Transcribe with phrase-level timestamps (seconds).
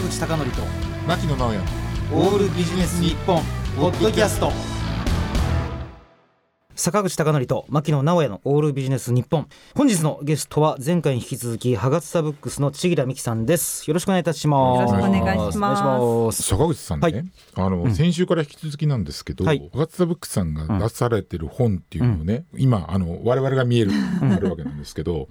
[0.00, 0.62] 口貴則と
[1.06, 1.58] 牧野直哉
[2.12, 3.42] オールビジネス日本
[3.76, 4.79] ポッドキャスト。
[6.80, 9.46] 坂口孝則と牧野直哉のオールビジネス日本。
[9.74, 13.84] 本日のゲストは前回に引き続きハガツタブックスの千木良美希さんです。
[13.86, 14.90] よろしくお願いいたします。
[14.94, 16.42] よろしくお願いします。
[16.42, 17.24] 坂口さんね、はい。
[17.56, 17.94] あの、うん。
[17.94, 19.70] 先週から引き続きなんですけど、はい。
[19.74, 23.90] ガッツザブックさんが出されてる本っていうのをね、今あの我々が見える
[24.22, 25.28] あるわけなんですけど、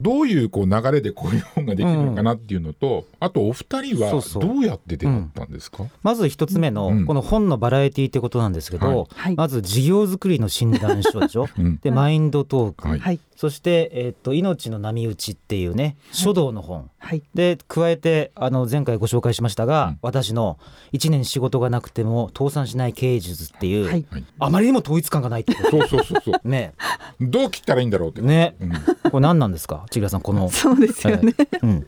[0.00, 4.42] どういうこう流れでこういう本ができるのかなっていうのと、あとお二人はそうそう。
[4.42, 5.84] どうやって出会ったんですか？
[6.02, 7.06] まず一つ目のうん。
[7.06, 9.36] この本のバラエティってことなんですけど、はい。
[9.36, 20.58] まず事業作りの診断書でしょうんでマインドトーク、はいそして、えっと命の波打ちっていうね書道の本、はいで加えてあの前回ご紹介しましたが、うん私の
[20.92, 24.04] 1年仕事がなくても倒産しない経営術っていう、はい
[24.40, 26.40] あまりにも統一感がないってこそうそうそうそう。
[26.40, 26.74] とね
[27.20, 28.22] どう切ったらいいんだろうって。
[28.22, 28.72] ねうん
[29.10, 29.86] これ何なんですか？
[29.90, 31.86] 千倉さんこの、そうですよね、うん、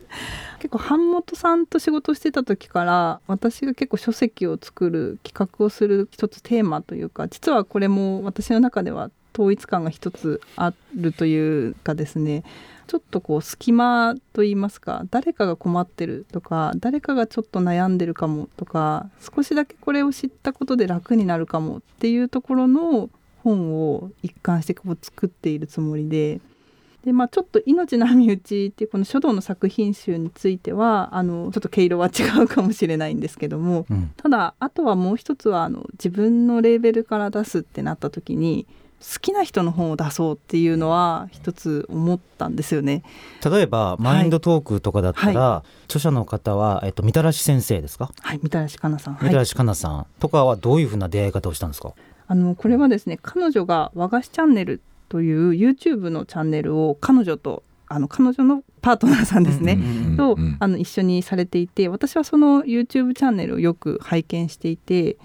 [0.59, 12.43] 結構版元さんと仕事してた時から私が結構書籍を作る企画をする一つテーマというか実はこれも私の中では統一感が一つあるというかですね。
[12.87, 23.09] ちょっとこう隙間といいますか誰かが困ってるとか誰かがちょっと悩んでるかもとか少しだけこれを知ったことで楽になるかもっていうところの
[23.43, 26.41] 本を一貫してこう作っているつもりで
[27.03, 34.11] でまあ、ちょっと「命の網打ち」っていうこの書道の作品集についてはあのちょっと毛色は違うかもしれないんですけどもうん。
[34.17, 38.67] ただあとはもう一つはあの自分のレーベルから出すってなった時に
[39.01, 43.01] 好きな人の本を出そうっていうのは一つ思ったんですよね。
[43.43, 49.23] 例えばマインドトークとかだったら、著者の方は、えっと、みたらし先生ですか、はい、みたらしかなさん、はい。
[49.23, 51.93] みたらしかなさんとかはどういうふうな出会い方をしたんですか、
[52.27, 54.81] あのこれはですね彼女が和菓子チャンネル
[55.11, 59.77] という YouTube のチャンネルを彼女とあの彼女のパートナーさんですね、
[60.15, 65.17] と、うんあの一緒にされていて私はその YouTube チャンネルをよく拝見していて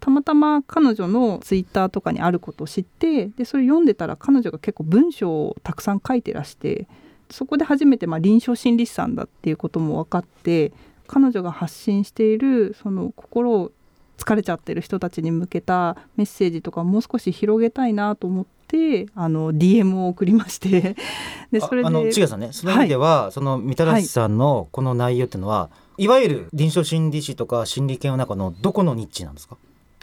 [0.00, 6.88] たまたま彼女の Twitter とかにあることを知ってでそれ読んでたら彼女が結構文章をたくさん書いてらして
[7.28, 10.72] そこで初めてまあ臨床心理士さんだっていうことも分かって
[11.06, 13.72] 彼女が発信しているその心を
[14.16, 20.96] 疲れちゃってる人たちに向けたメッセージとかもう少し広げたいなと思ってあの DM を送りまして。
[21.52, 29.56] でそれでああの千賀さんねその意味では、そのみたらしさんのこの内容っていうのは、い、わゆる臨床心理士とか心理系の中のどこのニッチなんですか？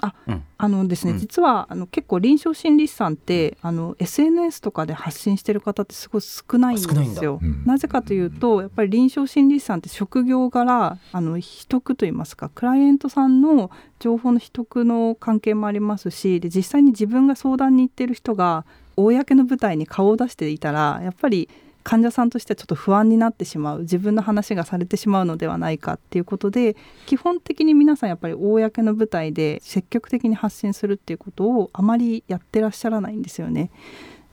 [0.03, 0.44] あうん。
[0.58, 1.19] あのですね、うん。
[1.19, 6.84] 実はあの結構臨床心理士さんってあの SNS とかで発信してる方ってすごい少ないんで
[7.16, 7.40] すよ。
[7.41, 7.64] うん。
[7.66, 18.66] なぜかというとやっぱり臨床心理士さんって職業柄あの秘匿といいますかクライエントさんの情報の秘匿の関係もありますしで実際に自分が相談に行ってる人が
[18.97, 21.50] 公の舞台に顔を出していたらやっぱり
[21.83, 33.69] 患者さんとしてはちょっと不安になってしまう自分の話がされてしまうのではないかっていうことで基本的に皆さんやっぱり公の舞台で積極的に発信するっていうことをあまりやってらっしゃらないんですよね。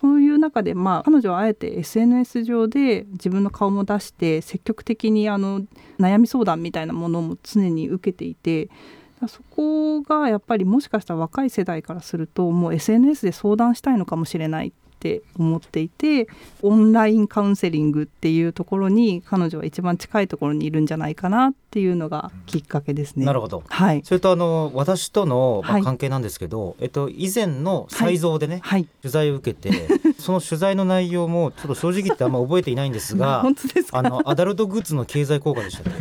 [0.00, 5.60] そういう中で、まあ、彼女はあえて SNS 上で自分の顔も出して積極的にあの
[5.98, 8.70] 悩み相談みたいなものも常に受けていて
[9.28, 16.28] そこがやっぱりもしかしたら若い世代からするともう SNS で相談したいのかもしれないって思っていて
[16.62, 23.24] オンラインカウンセリングっていうところに彼女は一番近いところにいるんじゃないかなっていうのがきっかけですね。
[23.24, 23.62] なるほど。
[23.66, 25.82] はい、それとあの私との、まあはい。
[25.82, 29.88] 関係なんですけど、えっと、以前の再造でね、はい、取材を受けて
[30.18, 33.98] その取材の内容もちょっと正直言ってあんま覚えていないんですが 本当ですか？
[33.98, 35.96] あのアダルトグッズの経済効果でしたね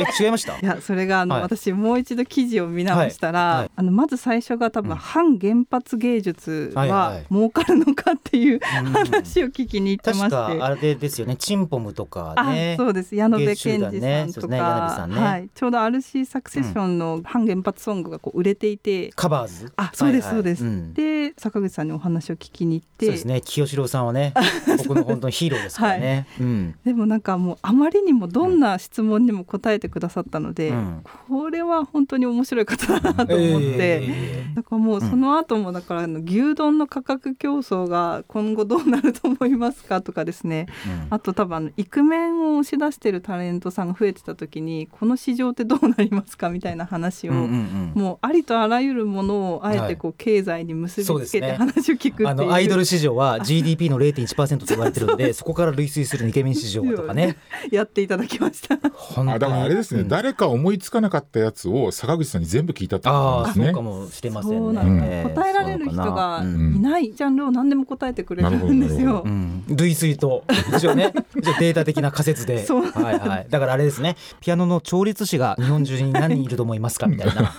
[0.00, 0.58] え違いました？
[0.58, 1.42] いやそれがあの、はい。
[1.44, 3.56] 私もう一度記事を見直したら、はい。
[3.58, 3.70] はい。
[3.76, 4.96] あのまず最初が多分、うん。
[4.96, 7.26] 反原発芸術はいははい。
[7.30, 8.92] 儲かるのかっていううん。
[8.92, 10.58] 話を聞きに行ってま確して。
[10.58, 11.36] かあれですよね。
[11.36, 13.14] チンポムとかあねそうです。
[13.14, 15.14] 矢野部健二さんとか、ね。
[15.14, 15.20] ね。
[15.20, 19.72] はい、ちょうど RC サクセッションの反原発ソングがこう売れていて、カバーズ。
[19.76, 20.40] あそうですはいはい。
[20.40, 20.64] そうです。
[20.64, 20.94] ん。
[20.94, 23.06] で坂口さんにお話を聞きに行って。
[23.06, 23.40] そうですね。
[23.40, 24.34] 清志郎さんはね
[24.86, 26.74] 僕の本当にヒーローですからね、うん。
[26.84, 31.04] でもなんかもうあまりにもどんな質問にも答えてくださったので、うん。
[31.28, 33.76] これは本当に面白い方だなと思って。
[33.78, 40.66] えだからもうその後もだからあの牛丼の価格競争が今後どうなると思いますかとかですね。
[40.86, 41.14] ーうん。
[41.14, 52.28] あと多分あのイクメンを押し出してるタレントさんが増えてた時にこの市場ってどうなりますかみたいな話を、うんうんうんもうありとあらゆるものをあえてこう経済に結びつけて話を聞くっていう。
[52.28, 57.36] あのアイドル市場は GDP の0.1%と言われてるんでそこから類推するイケメン市場とか ね。
[57.70, 58.78] やっていただきました。
[58.92, 59.52] 本当に。
[59.52, 63.66] あですね、誰か思いつかなかったやつを坂口さんに全部聞いたってことああ、ですね。
[63.66, 63.82] そうか。
[63.82, 64.58] もしれませんね。
[64.58, 65.00] そうなん。
[65.00, 69.24] ですね答えられる人がいないジャンルを何でも答えてくれるんですよ。
[69.68, 70.44] 類推と
[70.76, 71.12] 一応ね
[71.58, 72.66] データ的な仮説で。
[72.66, 77.52] はいはい、だからあれですねピアノの調律師が日本中に何人いると思いますかみたいな。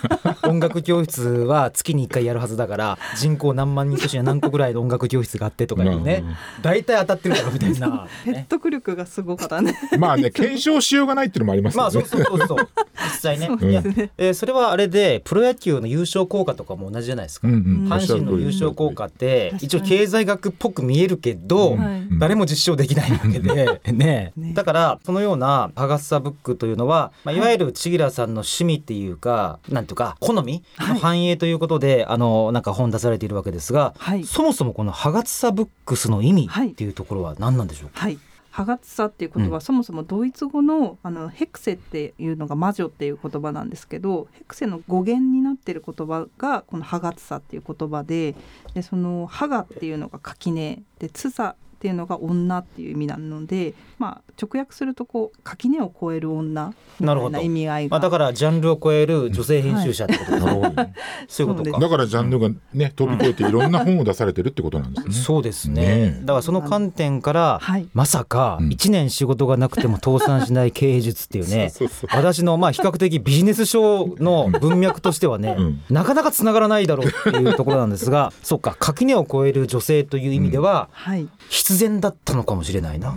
[0.44, 6.24] 音楽教室は月に1回やるはずだから人口何万人都市には何個ぐらいの音楽教室があってとかいうね。
[6.24, 6.34] うん。
[6.62, 9.78] 大体当たってるだろみたいな、説ね、得力がすごかったね。
[9.98, 12.06] まあね、検証しようがないっていうのもありますまあよね。
[12.12, 12.48] そうそうそう。
[12.48, 12.68] そう
[13.04, 13.46] 実際ね。
[13.46, 13.82] そういや。
[14.18, 17.88] えーそれはあれでプロ野球の優勝効果とかも同じじゃないですか、うんうん。
[17.88, 22.18] 阪神の優勝効果って一応経済学っぽく見えるけど、はい。
[22.18, 23.82] 誰も実証できないわけで。
[23.92, 24.32] ね。
[24.36, 24.54] ね。
[24.54, 27.40] だからそのようなハガッサブックというのは、まあ、い。
[27.40, 34.24] わゆる千吉さんの趣味っていうか、なんていうか好みの反映ということで、あのなんか本出されているわけですが、はい。
[34.24, 38.18] そもそもこのハガッサブックスの意味っていうところは何なんでしょうか、はい。
[38.52, 48.34] ハガツサっていう言葉そもそもドイツ語のあのヘクセっていうのが魔女っていう言葉なんですけどヘクセの語源になってる言葉がこのハガツサっていう言葉で
[48.74, 60.30] でそのハガっていうのが垣根でツサっていうのが女っていう意味なので、まあ、直訳するとこう垣根を越える女みたいな意味合いまあ、がだからジャンルを超える女性編集者ってこと。
[60.30, 60.94] ですね、
[61.26, 61.70] そういうことか。
[61.72, 65.12] そうだからジャンルがね飛び越えていろんな本を出されてるってことなんですね。
[65.12, 65.82] そうですね。
[65.82, 66.20] ねえ。
[66.20, 67.88] だからその観点から、はい。
[67.94, 68.68] まさかうん。
[68.68, 75.82] 1年仕事がなくても倒産しない経営術っていうねそうそう私のまあ比較的ビジネス書の文脈としてはね、うん。
[75.90, 83.10] なかなかつながらないだろうっていうところなんですが そうか垣根を越える女性という意味でははい、必然だったのかもしれないな。
[83.10, 83.16] う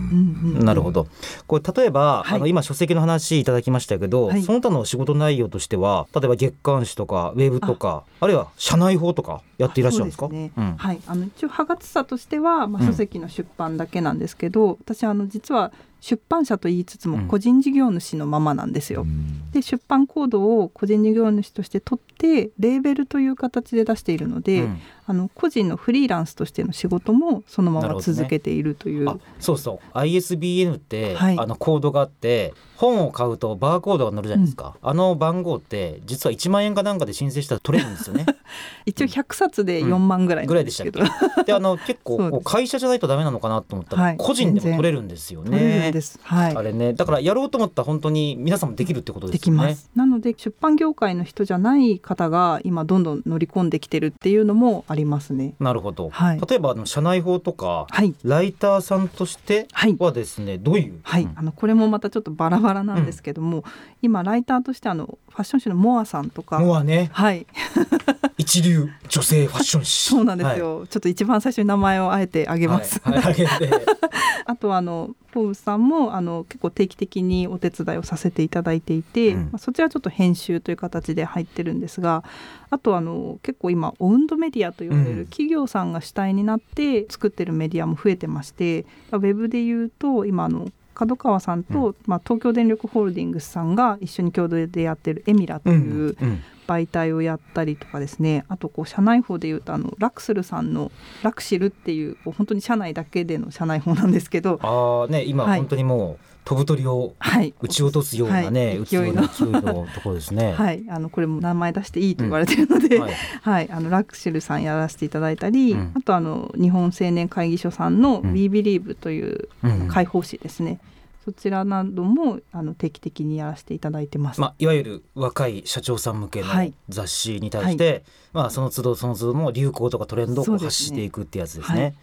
[0.56, 1.06] うんなるほど。
[1.46, 2.36] これ例えば、はい。
[2.36, 4.42] あの今書籍の話いただきましたけど、はい。
[4.42, 8.26] その他の仕事内容としては例えば月刊誌とかウェブとかあ。
[8.26, 10.28] るいは社内法とかやっていらっしゃるんですか？
[10.28, 10.50] すね。
[10.56, 10.76] うん。
[10.76, 12.88] はい、あの一応ハガツサとしては、まあ、うん。
[12.88, 17.20] 書籍の出版だけなんですけど、私あの実は出版社と言いつつうん。
[17.22, 19.02] も個人事業主のままなんですよ。
[19.02, 19.50] うん。
[19.50, 24.80] で出版コードを個人事業主として取ってレーベルという形で出しているので、うん。
[25.08, 29.08] あの個人のフリーランスとしての仕事もそのまま続けているという。
[29.08, 29.98] あそうそう。
[29.98, 31.38] ISBN って、はい。
[31.38, 38.26] あのコードがあって本を買うとバーコードが載るじゃないですか、あの番号って実は1万円かなんかで申請したら取れるんですよね。
[38.84, 41.44] 一応100冊で4万ぐらいぐらいでしたっけ？
[41.44, 44.16] であの結構会社じゃないとダメなのかなと思ったら、はい。
[44.18, 46.18] 個人でも取れるんですよ取れるんねです。
[46.22, 46.56] はい。
[46.56, 46.92] あれね。
[46.92, 49.62] だからやろうと思ったら本当に皆さんもできるってことでですきよね。
[49.62, 49.90] ます。
[49.94, 55.54] なので出版業界の人じゃない方が今どんどん乗り込んできてるっていうのもありますね。
[55.60, 56.40] なるほど、はい。
[56.48, 58.14] 例えばあの社内法とかはい。
[58.22, 61.32] ライターさんとしてはいはですねどういう、はい、うん。
[61.36, 63.64] あのこれもまたちょっとバラバラなんですけども、
[64.02, 66.58] 今ライターとしてあのファッション誌のモアさんとか。
[66.58, 67.10] モアね。
[67.12, 67.46] はい。
[68.38, 70.10] 一流女性ファッション誌。
[70.10, 73.18] そうなんですよ、ちょっと一番最初に名前をあえてあげます、はい。
[73.20, 73.70] はい、あげて。
[74.44, 79.42] あとあのポーブさんもあの結構定期的にお手伝いをさせていただいていて、うん。
[79.44, 82.24] まあ、そちらちょっと編集という形で入ってるんですが
[82.70, 85.16] あとあの結構今オウンドメディアと言われうん。
[85.18, 98.44] る企業さんが主体になって作ってるメディアも増えてまして、ウェブで言うと今あの角川さんと、まあ、東京電力ホールディングスさんが一緒に共同でやってるエミラといううん媒体をやったりとかですね。
[98.48, 100.90] あとこう社内法でいうとあのラクスルさんの
[101.22, 104.58] ラクシルっていうこう本当に社内だけでの社内法なんですけど。
[104.62, 105.58] ああね今はい。
[105.58, 107.52] 本当にもう飛ぶ鳥をはい。
[107.60, 108.78] 撃ち落とすようなね、はい。
[108.78, 109.86] 撃つような勢いの。
[109.92, 110.52] ところですね。
[110.58, 113.12] はい、あのこれも名前出していいと言われてるので、はい。
[113.42, 115.92] はい、あのラクシルさんやらせていただいたり、うん。
[115.94, 118.32] あとあの日本青年会議所さんのうん。
[118.32, 120.78] We Believe といううん解放誌ですね、
[121.26, 124.40] そちらなどもあの定期的にやらせていただいてます。
[124.40, 126.72] まあ、いわゆる若い社長さん向けのはい。
[126.88, 131.82] 雑誌に対して、まあ、その都度その都度の流行とかトレンドを発していくってやつですね。
[131.82, 131.94] はい。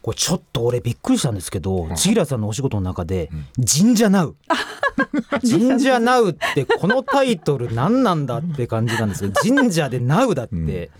[0.00, 4.36] これちょっと俺びっくりしたんですけど、うん千平さんのお仕事の中でうん「神社ナウ」
[5.42, 10.90] 「神社ナウ」ってこのタイトル何なんだって感じなんですけど神社でナウだって、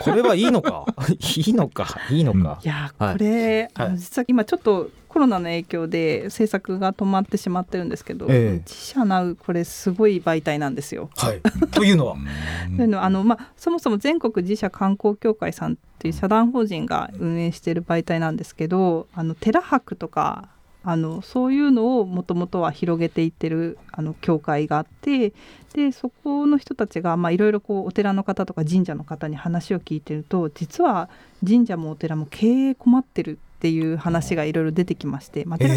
[0.00, 0.86] これはいいのか？
[1.36, 1.86] いいのか？
[2.10, 2.60] いいのか？
[2.64, 3.12] いやはい。
[3.12, 3.86] これ、はい。
[3.88, 11.08] あの実は今ちょっとコロナの影響で制作が止まってしまってるんですけど、ええ自社ナウこれすごい媒体なんですよ。
[11.14, 11.40] はい、
[11.70, 12.16] というのは？
[12.76, 20.48] というのはあの、まあ、そもそも全国自社観光協会さんっていう社団法人が運営している媒体なんですけどあの寺泊とか
[20.82, 25.32] あのそういうのをもともとは広げていってるあの協会があって
[25.74, 31.08] でそこの人たちがまあいろいろこうお寺の方とか神社の方に話を聞いてると実は
[31.46, 35.72] 神社もお寺も経営困ってるっていう話がいろいろ出てきまして、まあ、寺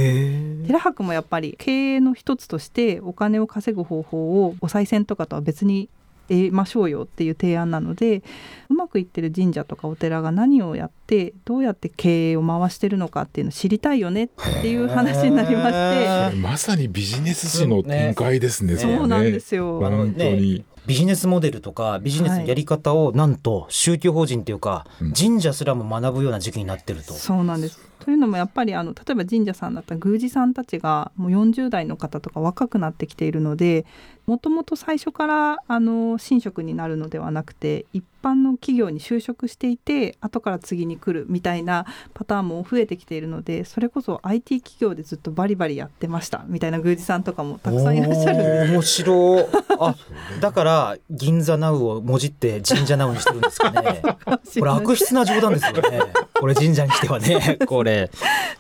[0.68, 5.88] 寺泊もやっぱり経営の一つとしてお金を稼ぐ方法をお賽銭とかとは別に
[6.28, 8.24] 得ましょうよっていう提案なので
[8.70, 14.30] うまくいってる神社とかお寺が何をやってどうやって経営を回してるのかっていうのを知りたいよねっ
[14.62, 18.74] ていう話になりましてまさにビジネス誌の展開ですね。
[18.74, 19.80] ねそうなんですよ。
[19.80, 20.66] 本当に。
[20.88, 27.14] ビジネスモデルとかビジネスのやり方をなんと宗教法人っていうか、神社すらも学ぶような時期になってると。
[27.14, 33.86] そうなんですというのもやっぱりあの例えば神社さんだったら宮司さんたちがもう40代の方とか若くなってきているので
[34.28, 48.38] もともと最初からあの神職になるのではなくて一般の企業に就職していて後から次に来るみたいなパターンも増えてきているのでそれこそ IT 企業でずっとバリバリやってましたみたいな宮司さんとかもたくさんいらっしゃる。
[48.38, 49.50] んです面白
[49.80, 49.96] あ
[50.42, 54.02] だから銀座ナウをもじって神社ナウにしてるんですかね。
[54.60, 56.02] これ悪質な冗談ですよね
[56.40, 57.58] これ神社にしてはね。
[57.68, 58.12] これ。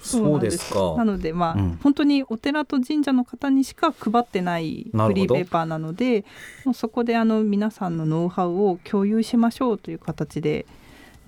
[0.02, 0.74] そうです。
[0.74, 0.96] か。
[0.98, 6.26] なのでまあ、うん、本当にお寺と神社の方にしか配ってないフリーペーパーなので
[6.66, 10.66] もうそこであの皆さんのノウハウを共有しましょうという形で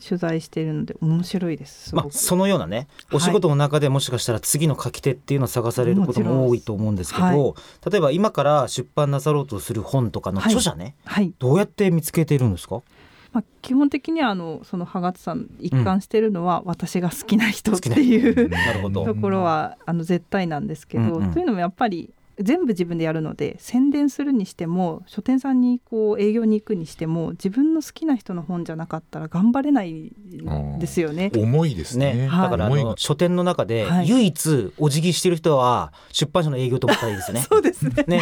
[0.06, 1.94] 取材しているので面白いです。
[1.94, 12.82] まあ、そのようなねお仕事の中でもしかしたら次の書き手っていうのを探されることも多いと思うんですけど、はい、例えば今から出版なさろうとする本とかの著者ね、はい、はい、どうやって見つけているんですか？
[13.32, 18.50] まあ、基本的にはあのその羽勝さん一貫しているのは、私が好きな人っていう、
[18.86, 31.32] うん、ところはあの絶対なんですけど、うんうん、というのもやっぱり全部自分でやるので宣伝するにしても書店さんにこう営業に行くにしても自分の好きな人の本じゃなかったら頑張れないんですよね。
[31.36, 32.00] 重いですね。
[32.14, 32.28] ね。
[32.28, 37.42] はい、だからあの書店の中で唯一お辞儀してる人は出版社の営業と思ったらいいですね。
[37.42, 38.04] そうですね。
[38.08, 38.22] ね。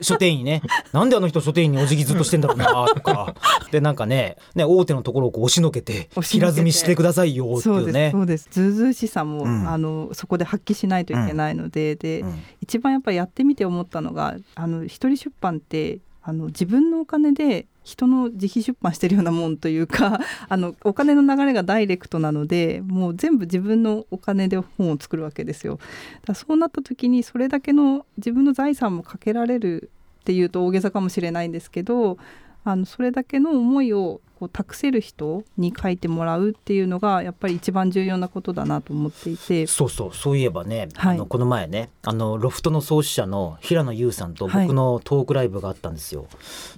[0.00, 0.62] 書店員ね。
[0.92, 3.34] なんであの人書店員にお辞儀ずっとしてんだろうなとか。
[3.70, 8.10] でなんかねね大手のところをこう押しのけて平積みしてくださいよっていうね。
[8.12, 25.78] そうですずうずうしさも、うん、あのそこで発揮しないといけないので、うん、で、うん、一番やっぱりやってみ見て思ったのがあの一人出版ってあの自分のお金で人の自費出版してるようなもんというか あのお金の流れがダイレクトなのでもう全部自分のお金で本を作るわけですよ。
[26.24, 29.90] だそうなった時にそれだけの自分の財産もかけられる
[30.20, 32.16] っていうと大げさかもしれないんですけど
[32.64, 39.68] あのそれだけの思いをこう託せる人に書いてもらうっていうのがやっぱり一番重要なことだなと思っていて。
[39.68, 46.26] そうそうそういえばね、はい、あのこの前ねあのロフトの創始者の平野優さんと僕のトークライブがあったんですよ、は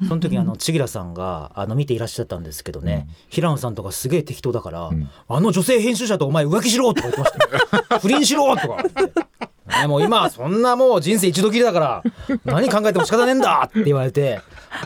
[0.03, 7.99] い、その時にあの千吉良さんがあの見ていらっしゃったんですけどね、うん、平野さんとかすげえ適当だから、うん、あの女性編集者とお前浮気しろとか言ってましたよ。
[8.01, 8.77] 不倫しろとか
[9.83, 12.03] ね、もう今そんなもう人生一度きりだから
[12.45, 14.41] 何考えても仕方ねえんだって言われて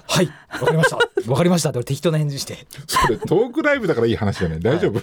[0.07, 0.31] はい
[0.61, 0.97] わかりました。
[1.31, 2.67] わかりましたって適当な返事して。
[2.87, 5.01] それトークライブだからいい話じゃない大丈夫、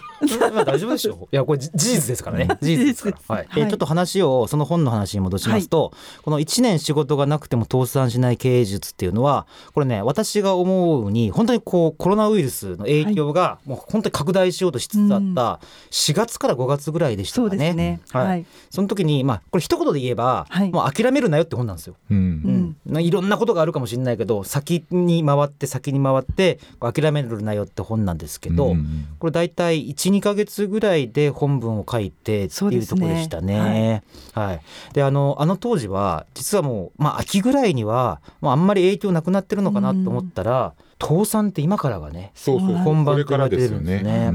[0.66, 1.28] 大丈夫でしょう。
[1.32, 2.48] いやこれ事実ですからね。
[2.62, 15.60] 事実ですから、はい、えちょっと話をその本の話に戻しますと、はい、この1年仕事がなくても倒産しない経営術っていうのはこれね私が思うに本当にこうコロナウイルスの影響がもう本当に拡大しようとしつつあった
[15.92, 22.76] 4月から5月ぐらいでしたかね、ね、はい、その時にまあこれ一言で言えば、もう諦めるなよって本なんですよ、うん。
[22.88, 33.54] うん、いろんなことがあるかもしれないけど先に回って先に回って諦めるなよって本なんですけど、うん、これ大体12か月ぐらいで本文を書いてっていうところでしたね。
[33.56, 34.04] ね
[34.34, 34.62] はい、はい、
[34.94, 42.76] であのあの当時は実はもう、まあ、秋ぐらいにはもうあんまり影響なくなってるのかなと思ったら、倒産って今からがねそうそう。
[42.76, 44.32] 本番って言われてるんですね。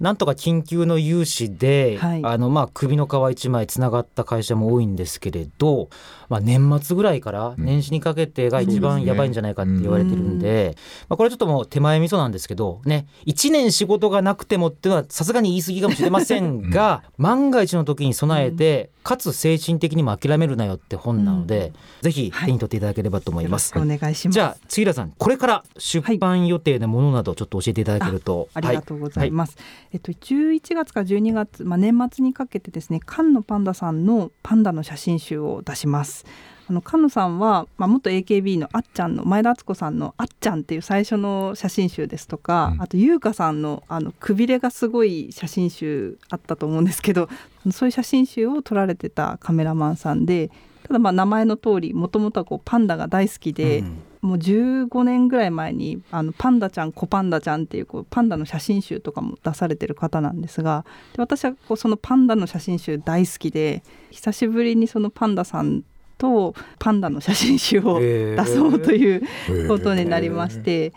[0.00, 5.88] なんとか緊急の融資で、はい、あのまあ首の皮一枚つながった会社も多いんですけれど、
[6.28, 10.74] まあ、年末ぐらいから年始にかけてが一番やばいんじゃないかって言われてるんで、ねうん、
[11.08, 21.72] まあ、これちょっともう手前味噌なんですけどね1年仕事がなくてもっていうのはさすがに言い過ぎかもしれませんが、うん、 万が一の時に備えて、かつ精神的にも諦めるなよって本なので、
[22.02, 23.72] ぜひ手に取っていただければと思います。
[23.72, 24.34] はい、お願いします。
[24.34, 29.56] じゃあ杉浦さんこれから出版予定のものなどちょっと教えていただけると、ありがとうございます。
[29.92, 36.24] えっと11月から12月、まあ、年末にかけてですね菅野パンダさんのパンダの写真集を出します。
[36.68, 47.28] あの菅野さんは、まあ、元 AKB のあっちゃんの前田敦子さんの「あっちゃん」っていう最初の写真集ですとか、うん、あと優香さんのあのくびれがすごい写真集あったと思うんですけど
[47.70, 50.50] そういう写真集を撮られてたカメラマンさんで
[50.82, 65.82] ただまあ名前の通りもともとはパンダが大好きで、うん、もう15年ぐらい前にあのパンダちゃんコパンダちゃんっていうこうパンダの写真集とかも出されてる方なんですがで私はこうそのパンダの写真集大好きで久しぶりにそのパンダさん
[66.18, 70.92] とパンダの写真集を出そうということになりまして。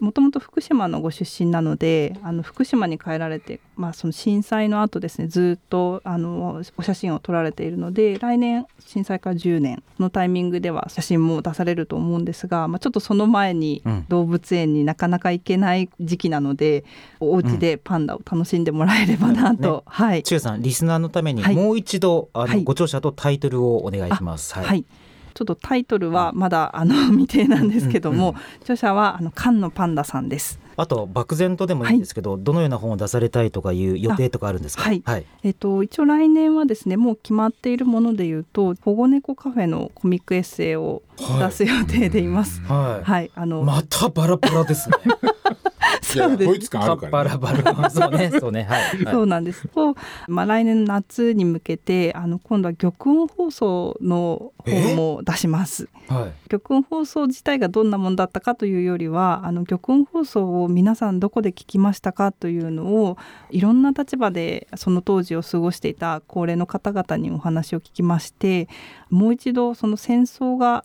[0.00, 16.84] もともと福島のご出身なのであの福島に帰られて、まあ、その震災の後ですねずっとあのお写真を撮られているので来年震災から10年のタイミングでは写真も出されると思うんですが、まあ、ちょっとその前に動物園になかなか行けない時期なので、
[17.20, 20.22] うん、お家でパンダを楽しんでもらえればなと、ね、はい。
[20.22, 24.54] 中さんリスナーのためにもう一度、はい、あのご著者とタイトルをお願いします。
[24.54, 24.84] はい、はい
[25.34, 30.58] ちょっとタイトルはまだあの 未定なんですけども、著者はあの菅野パンダさんです。
[30.76, 34.82] あと漠然とでもいいんですけど、はい、どのような本を出されたいとかいう予定とかあるんですか？
[34.84, 35.02] はい。
[35.04, 42.62] はい、えっ、ー、と一応来年はですねもう決まっているものでいうと保護猫カフェのコミックエッセイを出す予定でいます。
[42.62, 43.04] はい。
[43.10, 44.96] はい、あのまたバラバラですね。
[46.02, 46.48] そうです。
[46.48, 47.38] こいつ感あるから、ね。
[47.38, 47.90] バラバラ。
[47.90, 49.04] そうね、 そうね、はい。
[49.04, 49.68] そうなんです。
[49.68, 49.94] と、
[50.28, 55.88] まあ来年夏に向けて、あの今度は玉音放送の本も出します。
[56.08, 56.48] はい。
[56.48, 63.16] 玉音放送自体がどんなものだったかというよりは、あの玉音放送を皆さんどこで聞きましたかというのを
[63.50, 68.68] いろんな立場でその当時を過ごしていた高齢の方々にお話を聞きまして、
[69.10, 70.84] もう一度その戦争が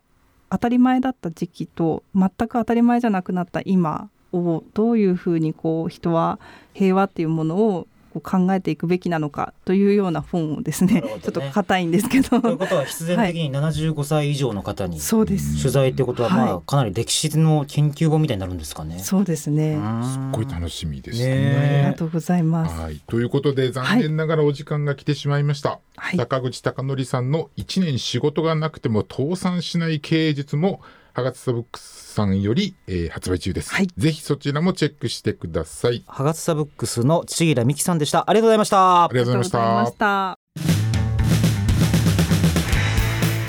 [0.50, 6.40] 当たり前だった時期と全く当たり前じゃなくなった今をどういうふうにこう人は
[6.74, 7.88] 平和っていうものを
[8.22, 12.40] 考えていくべきなのかというような本をですね、ね、ちょっと硬いんですけど。
[12.42, 19.00] ということは必然的に75歳以上の方に取材ということは、まあ、かなり歴史の研究本みたいになるんですかね。
[19.00, 19.76] そうですね。
[20.04, 21.36] すっごい楽しみですね。
[21.36, 22.80] ねありがとうございます。
[22.80, 25.80] はい、ということで残念ながらお時間が来てしまいました。
[25.98, 30.82] はい、坂口孝則さんの1年仕事がなくても倒産しない経営術も
[31.16, 36.04] ハガツサブックスさんより、えー、発売中です、はい、ぜひそちらもチェックしてください。
[36.08, 38.30] ハガツサブックスの千平美希さんでした。
[38.30, 39.06] ありがとうございました。
[39.06, 40.38] ありがとうございました。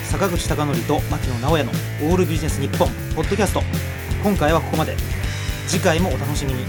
[0.05, 3.63] 坂口孝則と牧野直哉のオールビジネス日本ポッドキャスト。
[4.23, 4.95] 今回はここまで。
[5.67, 6.61] 次回もお楽しみに